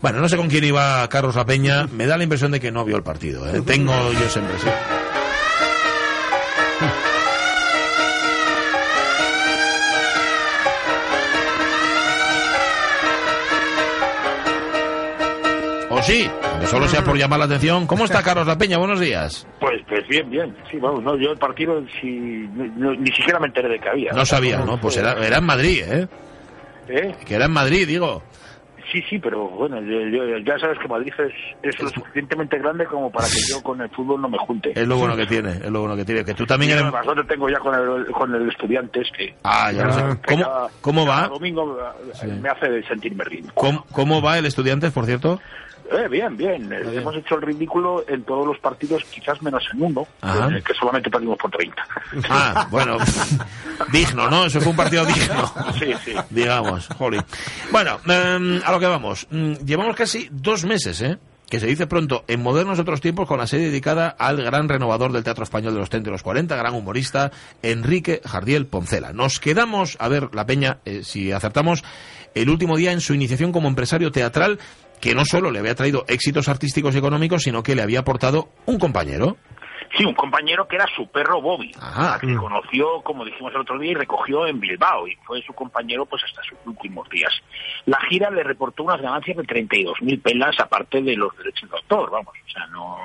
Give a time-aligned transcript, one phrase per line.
[0.00, 1.86] Bueno, no sé con quién iba Carlos La Peña.
[1.92, 3.48] Me da la impresión de que no vio el partido.
[3.48, 3.62] ¿eh?
[3.62, 4.74] Tengo yo esa impresión.
[15.90, 17.86] O sí, aunque solo sea por llamar la atención.
[17.86, 18.78] ¿Cómo está Carlos La Peña?
[18.78, 19.46] Buenos días.
[19.60, 20.56] Pues, pues bien, bien.
[20.70, 24.12] Sí, vamos, no, yo el partido sí, no- ni siquiera me enteré de que había.
[24.12, 24.80] No sabía, ¿no?
[24.80, 26.08] Pues era, era en Madrid, ¿eh?
[26.88, 27.14] ¿Eh?
[27.24, 28.22] Que era en Madrid, digo.
[28.94, 31.32] Sí, sí, pero bueno, yo- yo- ya sabes que Madrid es,
[31.64, 34.70] es lo suficientemente grande como para que yo con el fútbol no me junte.
[34.72, 36.24] Es lo bueno que tiene, es lo bueno que tiene.
[36.24, 36.92] Que tú también Y eres...
[37.04, 40.02] lo tengo ya con el, con el Estudiantes que, Ah, ya lo sé.
[40.22, 41.28] que ¿Cómo, cada- cómo cada va?
[41.28, 41.76] domingo
[42.22, 43.54] eh, me hace sentirme ridículo.
[43.56, 45.40] ¿Cómo, cómo va el Estudiantes, por cierto?
[45.90, 46.72] Eh, bien, bien.
[46.72, 50.74] Eh, Hemos hecho el ridículo en todos los partidos, quizás menos en uno, eh, que
[50.74, 51.86] solamente perdimos por 30.
[52.30, 52.96] Ah, bueno,
[53.92, 54.46] digno, ¿no?
[54.46, 55.52] Eso fue un partido digno.
[55.78, 56.14] Sí, sí.
[56.30, 57.22] Digamos, jolín.
[57.70, 59.26] Bueno, em, a lo que vamos.
[59.30, 61.18] Mm, Llevamos casi dos meses, ¿eh?
[61.48, 65.12] Que se dice pronto, en modernos otros tiempos, con la serie dedicada al gran renovador
[65.12, 67.30] del teatro español de los 30 y los 40, gran humorista,
[67.62, 69.12] Enrique Jardiel Poncela.
[69.12, 71.84] Nos quedamos, a ver, la peña, eh, si acertamos,
[72.34, 74.58] el último día en su iniciación como empresario teatral,
[75.04, 78.48] que no solo le había traído éxitos artísticos y económicos, sino que le había aportado
[78.64, 79.36] un compañero.
[79.98, 82.18] Sí, un compañero que era su perro Bobby, Ajá.
[82.18, 86.06] que conoció, como dijimos el otro día, y recogió en Bilbao, y fue su compañero
[86.06, 87.30] pues hasta sus últimos días.
[87.84, 92.10] La gira le reportó unas ganancias de 32.000 pelas, aparte de los derechos de autor,
[92.10, 92.96] vamos, o sea, no...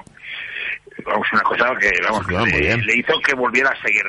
[1.06, 4.04] Vamos, una cosa que, vamos, Sí, le, hizo que volviera a seguir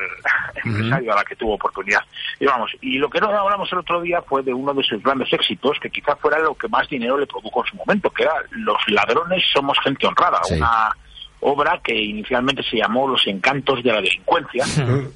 [0.63, 2.01] empresario a la que tuvo oportunidad.
[2.39, 5.01] Y vamos, y lo que no hablamos el otro día fue de uno de sus
[5.01, 8.23] grandes éxitos, que quizás fuera lo que más dinero le produjo en su momento, que
[8.23, 10.55] era Los ladrones somos gente honrada, Sí.
[10.55, 10.95] una
[11.41, 14.65] obra que inicialmente se llamó Los encantos de la delincuencia,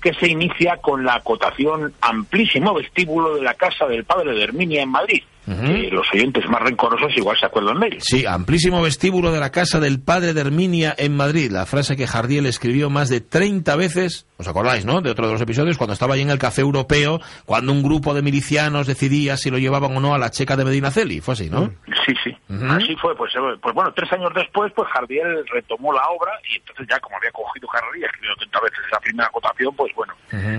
[0.02, 4.82] que se inicia con la acotación amplísimo vestíbulo de la casa del padre de Herminia
[4.82, 5.24] en Madrid.
[5.46, 7.98] Que los oyentes más rencorosos igual se acuerdan de él.
[8.00, 11.52] Sí, amplísimo vestíbulo de la casa del padre de Herminia en Madrid.
[11.52, 15.02] La frase que Jardiel escribió más de 30 veces, ¿os acordáis, no?
[15.02, 18.14] De otro de los episodios, cuando estaba ahí en el café europeo, cuando un grupo
[18.14, 21.22] de milicianos decidía si lo llevaban o no a la checa de Medinaceli.
[21.22, 21.72] Fue así, ¿no?
[22.06, 22.36] Sí, sí.
[22.70, 23.16] Así fue.
[23.16, 27.00] Pues, eh, pues bueno, tres años después, pues Jardiel retomó la obra y entonces ya
[27.00, 30.14] como había cogido y escribió 30 veces esa primera acotación, pues bueno,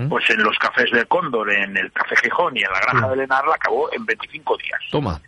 [0.09, 3.15] pues en los cafés del Cóndor, en el Café Gijón y en la Granja de
[3.17, 4.79] Lenar la acabó en 25 días.
[4.91, 5.21] Toma.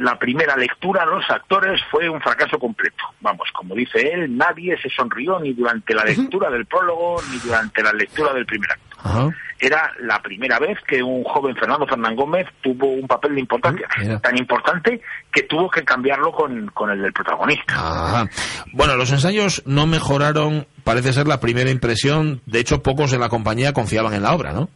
[0.00, 3.04] La primera lectura a los actores fue un fracaso completo.
[3.20, 7.82] Vamos, como dice él, nadie se sonrió ni durante la lectura del prólogo ni durante
[7.82, 8.96] la lectura del primer acto.
[9.02, 9.28] Ajá.
[9.58, 13.86] Era la primera vez que un joven Fernando Fernán Gómez tuvo un papel de importancia,
[13.98, 14.18] Mira.
[14.20, 17.74] tan importante que tuvo que cambiarlo con, con el del protagonista.
[17.74, 18.26] Ajá.
[18.72, 22.40] Bueno, los ensayos no mejoraron, parece ser la primera impresión.
[22.46, 24.70] De hecho, pocos en la compañía confiaban en la obra, ¿no?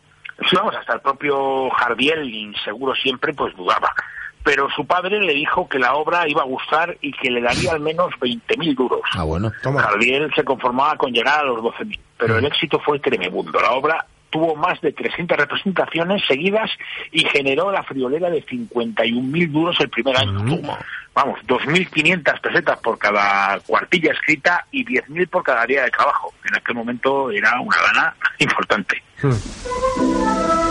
[0.51, 3.95] Sí, vamos, hasta el propio Jardiel, inseguro siempre, pues dudaba.
[4.45, 7.73] Pero su padre le dijo que la obra iba a gustar y que le daría
[7.73, 9.01] al menos 20.000 duros.
[9.15, 9.51] Ah, bueno.
[9.63, 13.59] Jardiel se conformaba con llegar a los 12.000, pero el éxito fue tremendo.
[13.61, 16.69] La obra tuvo más de 300 representaciones seguidas
[17.13, 20.43] y generó la friolera de 51.000 duros el primer año.
[21.15, 26.35] Vamos, 2.500 pesetas por cada cuartilla escrita y 10.000 por cada día de trabajo.
[26.49, 29.01] En aquel momento era una gana importante.
[29.23, 30.64] El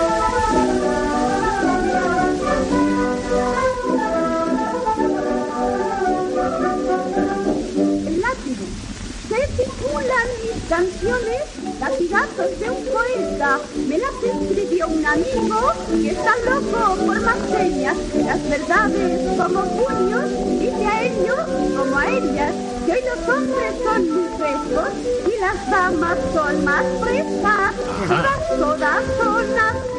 [10.74, 11.44] canciones
[11.80, 13.60] Latigazos de un poeta.
[13.88, 17.96] Me las escribió un amigo que está loco por más señas.
[18.26, 20.30] Las verdades como puños,
[20.60, 21.46] dice a ellos
[21.78, 22.54] como a ellas.
[22.86, 24.90] Que hoy los hombres son muy frescos
[25.28, 27.74] y las damas son más frescas.
[28.08, 29.93] Todas, todas son así.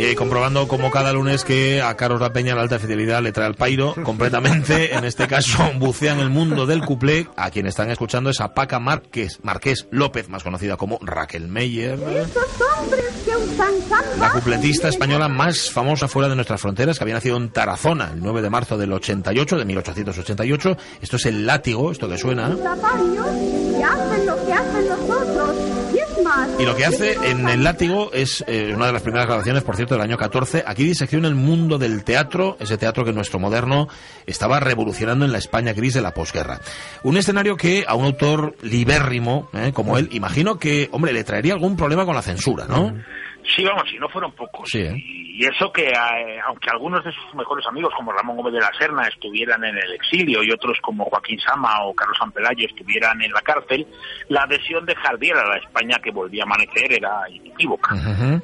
[0.00, 3.32] Y eh, comprobando como cada lunes que a Carlos La Peña la alta fidelidad le
[3.32, 4.94] trae al pairo completamente.
[4.94, 7.28] En este caso, bucea en el mundo del cuplé.
[7.36, 11.98] A quien están escuchando es a Paca Márquez, Marqués López, más conocida como Raquel Meyer.
[14.18, 18.20] La cupletista española más famosa fuera de nuestras fronteras, que había nacido en Tarazona el
[18.20, 20.76] 9 de marzo del 88, de 1888.
[21.02, 22.56] Esto es el látigo, esto que suena.
[22.56, 23.26] Zapallos
[23.76, 25.79] que hacen lo que hacen los otros.
[26.58, 29.76] Y lo que hace en El Látigo es eh, una de las primeras grabaciones, por
[29.76, 30.64] cierto, del año 14.
[30.66, 33.88] Aquí disecciona el mundo del teatro, ese teatro que nuestro moderno
[34.26, 36.60] estaba revolucionando en la España gris de la posguerra.
[37.02, 41.54] Un escenario que a un autor libérrimo, eh, como él, imagino que, hombre, le traería
[41.54, 42.92] algún problema con la censura, ¿no?
[43.56, 44.68] Sí, vamos, si no fueron pocos.
[44.70, 45.19] Sí, ¿eh?
[45.40, 48.70] Y eso que, eh, aunque algunos de sus mejores amigos, como Ramón Gómez de la
[48.78, 53.32] Serna, estuvieran en el exilio y otros como Joaquín Sama o Carlos Pelayo estuvieran en
[53.32, 53.86] la cárcel,
[54.28, 57.94] la adhesión de Jardiel a la España que volvía a amanecer era inequívoca.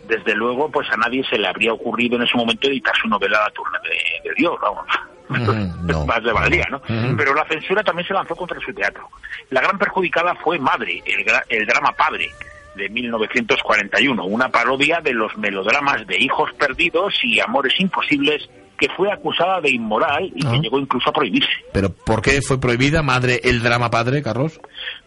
[0.08, 3.42] Desde luego, pues a nadie se le habría ocurrido en ese momento editar su novela
[3.42, 4.86] La turna de, de Dios, vamos.
[5.82, 6.06] No.
[6.06, 6.80] Más de valería, ¿no?
[7.16, 9.06] Pero la censura también se lanzó contra su teatro.
[9.50, 12.30] La gran perjudicada fue Madre, el, el drama Padre,
[12.76, 19.10] de 1941, una parodia de los melodramas de hijos perdidos y amores imposibles que fue
[19.10, 20.52] acusada de inmoral y Ah.
[20.52, 21.48] que llegó incluso a prohibirse.
[21.72, 24.60] Pero ¿por qué fue prohibida, madre, el drama padre, Carlos?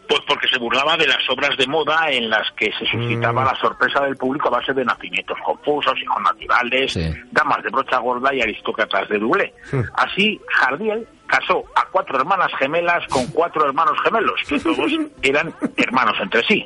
[0.07, 3.53] Pues porque se burlaba de las obras de moda en las que se suscitaba la
[3.61, 7.13] sorpresa del público a base de nacimientos confusos, hijos naturales, Sí.
[7.31, 9.53] damas de brocha gorda y aristócratas de doble.
[9.93, 16.15] Así, Jardiel casó a cuatro hermanas gemelas con cuatro hermanos gemelos, que todos eran hermanos
[16.19, 16.65] entre sí.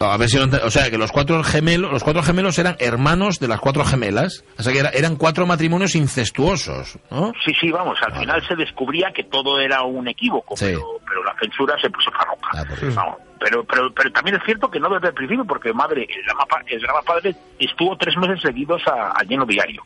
[0.00, 3.48] A ver si o sea, que los cuatro gemelos, los cuatro gemelos eran hermanos de
[3.48, 4.44] las cuatro gemelas.
[4.58, 7.32] O sea, que era- eran cuatro matrimonios incestuosos, ¿no?
[7.44, 10.66] Sí, sí, vamos, al final se descubría que todo era un equívoco, Sí.
[10.66, 12.48] pero, pero la censura se puso farroca.
[12.52, 12.94] Ah, por eso.
[12.96, 16.24] Vamos, pero, pero, pero también es cierto que no desde el principio, porque madre, el
[16.24, 19.82] drama, el drama padre estuvo tres meses seguidos a, a lleno diario.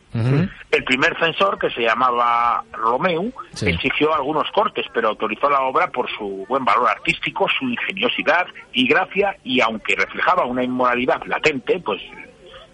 [0.71, 3.67] El primer censor, que se llamaba Romeu, Sí.
[3.69, 8.87] exigió algunos cortes, pero autorizó la obra por su buen valor artístico, su ingeniosidad y
[8.87, 12.01] gracia, y aunque reflejaba una inmoralidad latente, pues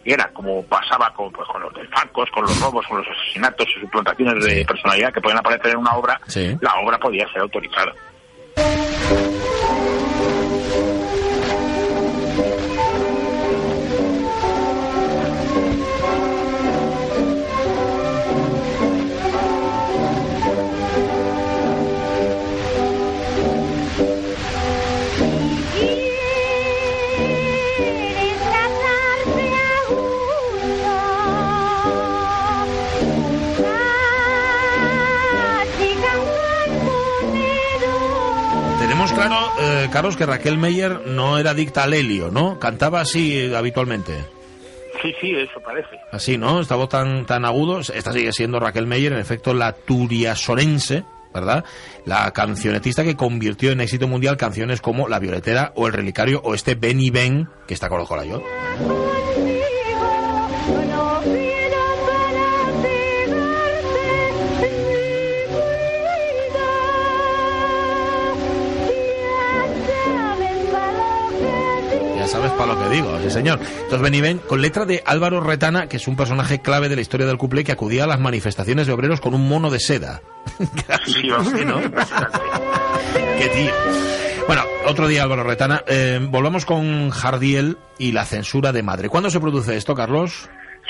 [0.04, 3.80] era como pasaba con, pues, con los desfalcos, con los robos, con los asesinatos y
[3.80, 6.56] suplantaciones de personalidad que pueden aparecer en una obra, Sí.
[6.62, 7.92] la obra podía ser autorizada.
[39.16, 42.60] Claro, eh, Carlos, que Raquel Meyer no era dicta al helio, ¿no?
[42.60, 44.14] Cantaba así eh, habitualmente.
[45.02, 46.00] Sí, sí, eso parece.
[46.12, 46.62] Así, ¿no?
[46.62, 47.80] Esta voz tan, tan agudo.
[47.80, 51.04] Esta sigue siendo Raquel Meyer, en efecto, la turiasorense,
[51.34, 51.66] ¿verdad?
[52.06, 56.54] La cancionetista que convirtió en éxito mundial canciones como La Violetera o El Relicario o
[56.54, 58.42] este Ben y Ben, que está con los yo.
[73.30, 73.60] Sí señor.
[73.60, 76.96] Entonces Ben y Ben, con letra de Álvaro Retana, que es un personaje clave de
[76.96, 79.80] la historia del cuplé que acudía a las manifestaciones de obreros con un mono de
[79.80, 80.22] seda.
[83.38, 83.72] Qué tío.
[84.48, 85.84] Bueno, otro día Álvaro Retana.
[85.88, 89.10] Eh, volvamos con Jardiel y la censura de madre.
[89.10, 90.50] ¿Cuándo se produce esto, Carlos?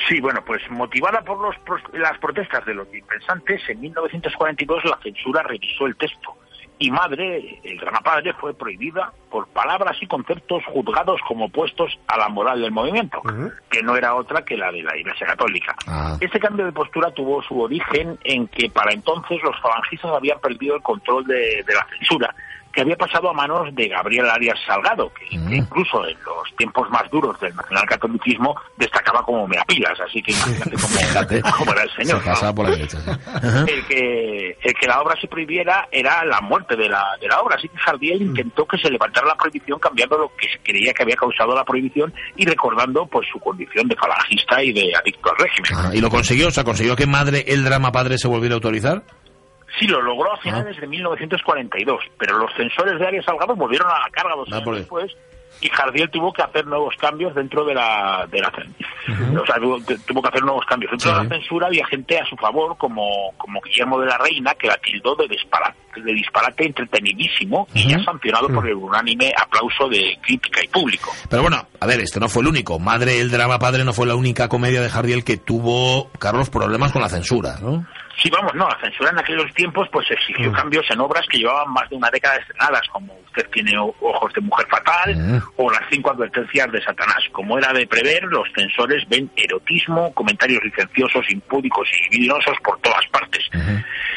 [0.09, 1.55] Sí, bueno, pues motivada por los,
[1.93, 6.35] las protestas de los impensantes, en 1942 la censura revisó el texto
[6.77, 12.17] y Madre, el drama padre, fue prohibida por palabras y conceptos juzgados como opuestos a
[12.17, 13.21] la moral del movimiento,
[13.69, 15.75] que no era otra que la de la Iglesia Católica.
[15.87, 16.17] Ah.
[16.19, 20.75] Este cambio de postura tuvo su origen en que para entonces los falangistas habían perdido
[20.75, 22.35] el control de, de la censura,
[22.75, 25.53] que había pasado a manos de Gabriel Arias Salgado, que, Mm.
[25.53, 31.55] incluso en los tiempos más duros del nacionalcatolicismo destacaba como meapilas, así que imagínate cómo,
[31.57, 32.21] cómo era el señor.
[32.35, 32.55] Se ¿no?
[32.55, 32.99] por la derecha.
[32.99, 33.09] sí.
[33.71, 37.39] El que, el que la obra se prohibiera era la muerte de la, de la
[37.41, 40.93] obra, así que Jardiel intentó que se levantara la prohibición cambiando lo que se creía
[40.93, 45.29] que había causado la prohibición y recordando pues su condición de falangista y de adicto
[45.31, 45.93] al régimen.
[45.97, 46.49] ¿Y lo consiguió?
[46.49, 49.03] O sea, ¿consiguió que madre, el drama padre, se volviera a autorizar?
[49.79, 53.99] Sí, lo logró a finales de 1942, pero los censores de Arias Salgado volvieron a
[53.99, 55.11] la carga dos Ah, años después
[55.61, 58.73] y Jardiel tuvo que hacer nuevos cambios dentro de la, de la cen-
[59.41, 60.91] o sea, tuvo, tuvo que hacer nuevos cambios.
[60.91, 61.17] Dentro Sí.
[61.17, 64.67] de la censura había gente a su favor, como, como Guillermo de la Reina, que
[64.67, 70.17] la tildó de disparate, de disparate entretenidísimo y ya sancionado por el unánime aplauso de
[70.21, 71.11] crítica y público.
[71.29, 72.77] Pero bueno, a ver, este no fue el único.
[72.79, 76.91] Madre, el drama padre no fue la única comedia de Jardiel que tuvo, Carlos, problemas
[76.91, 77.85] con la censura, ¿no?
[78.21, 81.71] Sí, vamos, no, la censura en aquellos tiempos pues exigió cambios en obras que llevaban
[81.73, 86.11] más de una década estrenadas, como Usted tiene ojos de mujer fatal o Las cinco
[86.11, 87.17] advertencias de Satanás.
[87.33, 93.05] Como era de prever, los censores ven erotismo, comentarios licenciosos, impúdicos y libidinosos por todas
[93.11, 93.43] partes.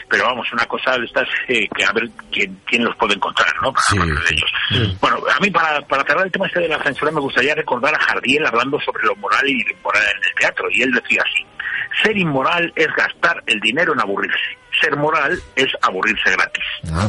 [0.09, 3.53] Pero vamos, una cosa de estas eh, que a ver quién, quién los puede encontrar,
[3.61, 3.73] ¿no?
[3.73, 4.97] Para Sí, hablar de ellos.
[5.01, 7.95] Bueno, a mí para, para cerrar el tema este de la censura me gustaría recordar
[7.95, 10.69] a Jardiel hablando sobre lo moral y lo inmoral en el teatro.
[10.71, 11.45] Y él decía así,
[12.03, 14.59] ser inmoral es gastar el dinero en aburrirse.
[14.81, 16.65] Ser moral es aburrirse gratis.
[16.93, 17.09] Ah.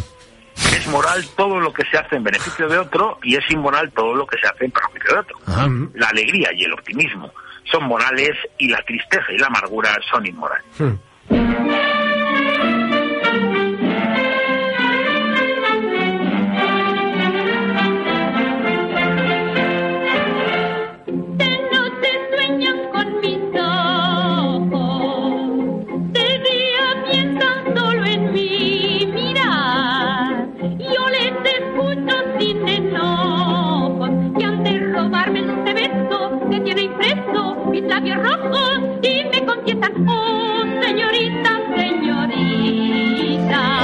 [0.73, 4.13] Es moral todo lo que se hace en beneficio de otro y es inmoral todo
[4.13, 5.37] lo que se hace en perjuicio de otro.
[5.45, 5.67] Ajá.
[5.93, 7.31] La alegría y el optimismo
[7.71, 10.65] son morales y la tristeza y la amargura son inmorales.
[11.29, 11.88] De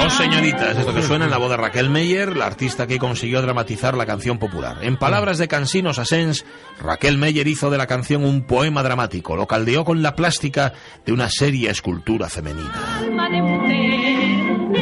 [0.10, 0.16] señorita.
[0.16, 2.98] Oh, señorita, es esto que suena en la voz de Raquel Meyer, la artista que
[3.00, 4.78] consiguió dramatizar la canción popular.
[4.82, 6.46] En palabras de Cansinos Asens,
[6.80, 10.74] Raquel Meyer hizo de la canción un poema dramático, lo caldeó con la plástica
[11.06, 13.02] de una seria escultura femenina.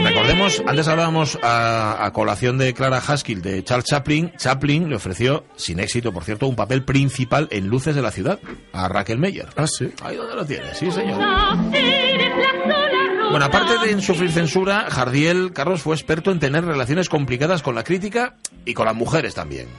[0.03, 4.33] Recordemos, antes hablábamos a, a colación de Clara Haskell de Charles Chaplin.
[4.37, 8.39] Chaplin le ofreció, sin éxito por cierto, un papel principal en Luces de la Ciudad
[8.73, 9.47] a Raquel Meyer.
[9.55, 9.91] Ah, sí.
[10.03, 11.19] Ahí donde lo tienes, sí señor.
[13.33, 17.73] Bueno, aparte de en sufrir censura, Jardiel Carlos fue experto en tener relaciones complicadas con
[17.73, 19.69] la crítica y con las mujeres también.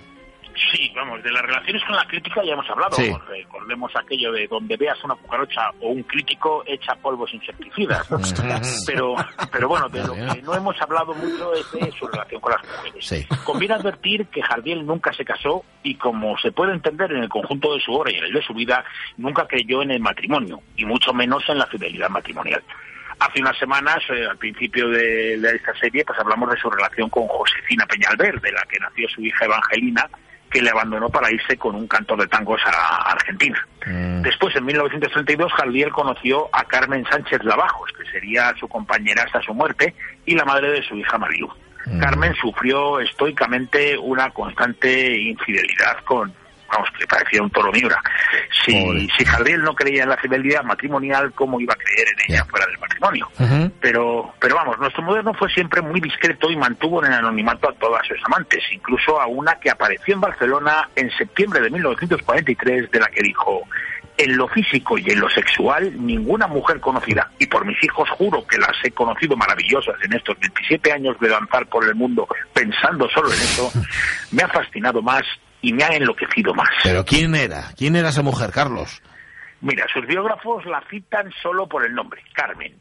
[0.72, 2.96] Sí, vamos, de las relaciones con la crítica ya hemos hablado.
[2.96, 3.14] Sí.
[3.28, 8.04] Recordemos aquello de donde veas una cucaracha o un crítico echa polvos insecticidas.
[8.88, 9.14] pero,
[9.52, 12.62] pero bueno, de lo que no hemos hablado mucho es de su relación con las
[12.64, 13.06] mujeres.
[13.06, 13.24] Sí.
[13.44, 17.72] Conviene advertir que Jardiel nunca se casó y como se puede entender en el conjunto
[17.72, 18.84] de su obra y en el de su vida,
[19.16, 22.60] nunca creyó en el matrimonio y mucho menos en la fidelidad matrimonial.
[23.18, 27.08] Hace unas semanas, eh, al principio de, de esta serie, pues hablamos de su relación
[27.10, 30.08] con Josefina Peñalver, de la que nació su hija Evangelina,
[30.54, 33.66] que le abandonó para irse con un cantor de tangos a Argentina.
[34.22, 39.52] Después, en 1932, Jardiel conoció a Carmen Sánchez Lavajos, que sería su compañera hasta su
[39.52, 39.94] muerte,
[40.24, 41.52] y la madre de su hija Marilu.
[42.00, 46.32] Carmen sufrió estoicamente una constante infidelidad con,
[46.74, 48.00] vamos, que parecía un toro miura.
[48.64, 52.44] Si, si Jardiel no creía en la fidelidad matrimonial, ¿cómo iba a creer en ella
[52.44, 53.28] fuera del matrimonio?
[53.80, 57.74] Pero, pero vamos, nuestro moderno fue siempre muy discreto y mantuvo en el anonimato a
[57.74, 63.00] todas sus amantes, incluso a una que apareció en Barcelona en septiembre de 1943, de
[63.00, 63.66] la que dijo,
[64.16, 68.46] en lo físico y en lo sexual, ninguna mujer conocida, y por mis hijos juro
[68.46, 73.08] que las he conocido maravillosas en estos 27 años de danzar por el mundo pensando
[73.10, 73.72] solo en eso,
[74.30, 75.22] me ha fascinado más
[75.64, 76.68] y me ha enloquecido más.
[76.82, 77.72] Pero ¿quién era?
[77.76, 79.02] ¿Quién era esa mujer, Carlos?
[79.62, 82.74] Mira, sus biógrafos la citan solo por el nombre, Carmen.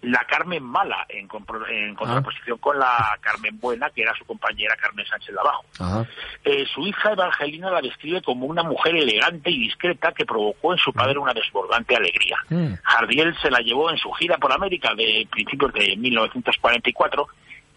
[0.00, 1.28] La Carmen mala, en,
[1.68, 5.64] en contraposición con la Carmen buena, que era su compañera Carmen Sánchez Lavajo.
[5.78, 6.06] Ajá.
[6.42, 10.78] Eh, su hija Evangelina la describe como una mujer elegante y discreta que provocó en
[10.78, 12.38] su padre una desbordante alegría.
[12.48, 12.72] Mm.
[12.82, 17.28] Jardiel se la llevó en su gira por América de principios de 1944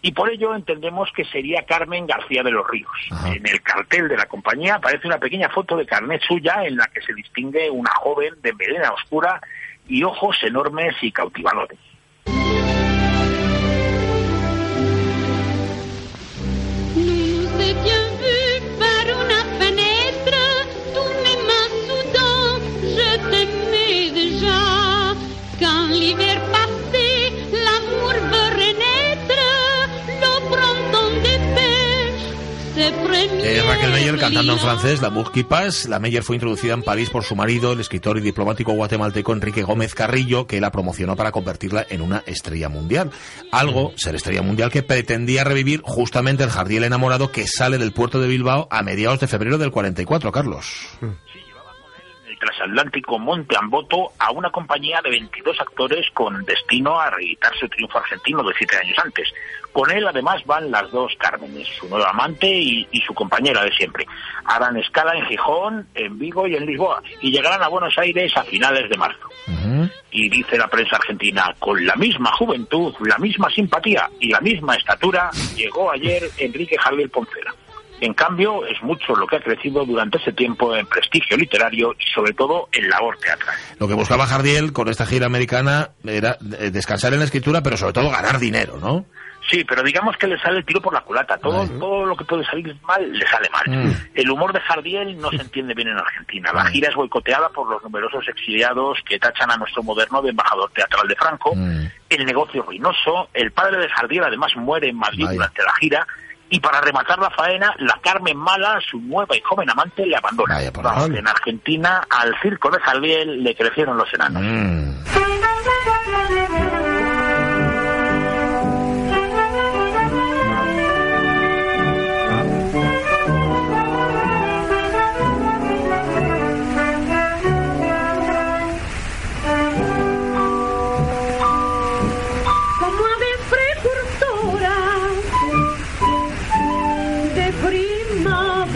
[0.02, 2.92] y por ello entendemos que sería Carmen García de los Ríos.
[3.10, 3.34] Ajá.
[3.34, 6.86] En el cartel de la compañía aparece una pequeña foto de carnet suya en la
[6.86, 9.40] que se distingue una joven de melena oscura
[9.88, 11.78] y ojos enormes y cautivadores.
[34.66, 35.12] Francés, La
[35.48, 35.88] passe.
[35.88, 39.62] La Meyer fue introducida en París por su marido, el escritor y diplomático guatemalteco Enrique
[39.62, 43.12] Gómez Carrillo, que la promocionó para convertirla en una estrella mundial.
[43.52, 48.20] Algo, ser estrella mundial, que pretendía revivir justamente el Jardiel enamorado que sale del puerto
[48.20, 50.88] de Bilbao a mediados de febrero del 44, Carlos.
[51.00, 51.45] el
[52.46, 57.98] transatlántico Monte Amboto a una compañía de 22 actores con destino a reeditar su triunfo
[57.98, 59.28] argentino de siete años antes.
[59.72, 63.72] Con él además van las dos Cármenes, su nueva amante y, y su compañera de
[63.72, 64.06] siempre.
[64.44, 68.42] Harán escala en Gijón, en Vigo y en Lisboa y llegarán a Buenos Aires a
[68.44, 69.28] finales de marzo.
[70.10, 74.74] Y dice la prensa argentina, con la misma juventud, la misma simpatía y la misma
[74.74, 77.54] estatura, llegó ayer Enrique Javier Poncela.
[78.00, 82.04] En cambio, es mucho lo que ha crecido durante ese tiempo en prestigio literario y
[82.14, 83.56] sobre todo en labor teatral.
[83.78, 87.76] Lo que buscaba Jardiel con esta gira americana era eh, descansar en la escritura, pero
[87.76, 89.06] sobre todo ganar dinero, ¿no?
[89.50, 91.38] Sí, pero digamos que le sale el tiro por la culata.
[91.38, 93.86] Todo, todo lo que puede salir mal, le sale mal.
[93.86, 93.92] Mm.
[94.14, 96.52] El humor de Jardiel no se entiende bien en Argentina.
[96.52, 100.70] La gira es boicoteada por los numerosos exiliados que tachan a nuestro moderno de embajador
[100.72, 101.54] teatral de Franco.
[101.54, 101.86] Mm.
[102.10, 103.28] El negocio ruinoso.
[103.32, 106.06] El padre de Jardiel además muere en Madrid durante la gira.
[106.48, 110.60] Y para rematar la faena, la Carmen Mala, su nueva y joven amante, le abandona.
[110.82, 114.42] Vamos, en Argentina, al circo de Jardiel le crecieron los enanos.
[114.42, 115.25] Mm.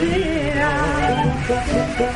[0.01, 0.40] be.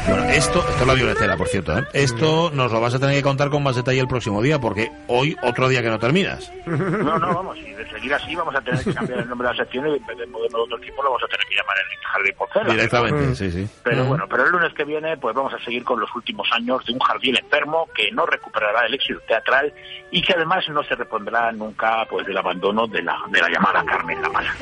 [0.08, 1.76] Bueno, esto, esto es la violetera, por cierto.
[1.78, 1.84] ¿eh?
[1.92, 4.90] Esto nos lo vas a tener que contar con más detalle el próximo día, porque
[5.08, 6.52] hoy otro día que no terminas.
[6.66, 9.54] No, no, vamos, y de seguir así vamos a tener que cambiar el nombre de
[9.54, 11.56] la sección y en vez de moderno de otro tipo lo vamos a tener que
[11.56, 12.72] llamar Enrique Jardín Porcela.
[12.72, 13.68] Directamente, sí, sí.
[13.82, 14.08] Pero Mm.
[14.08, 16.92] bueno, pero el lunes que viene pues vamos a seguir con los últimos años de
[16.92, 19.72] un jardín enfermo que no recuperará el éxito teatral
[20.10, 23.84] y que además no se repondrá nunca pues del abandono de la, de la llamada
[23.84, 24.54] Carmen la Mala.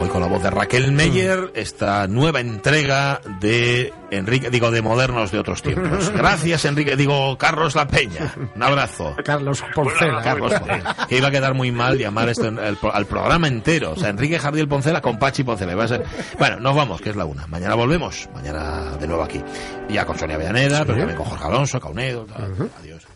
[0.00, 5.30] Hoy con la voz de Raquel Meyer, esta nueva entrega de Enrique, digo, de modernos
[5.30, 6.10] de otros tiempos.
[6.14, 8.34] Gracias, Enrique, digo, Carlos La Peña.
[8.56, 9.14] Un abrazo.
[9.24, 10.22] Carlos Porcela.
[10.22, 10.96] Carlos Poncela.
[11.08, 13.92] Que iba a quedar muy mal llamar esto en el al programa entero.
[13.92, 15.74] O sea, Enrique Jardiel Poncela con Pachi Poncela.
[15.74, 16.04] Va a ser-
[16.38, 17.46] Bueno, nos vamos, que es la una.
[17.46, 18.28] Mañana volvemos.
[18.34, 19.42] Mañana de nuevo aquí.
[19.90, 22.24] Ya con Sonia Villaneda, pero también con Jorge Alonso, Caunedo.
[22.24, 22.70] tal.
[22.80, 23.06] Adiós.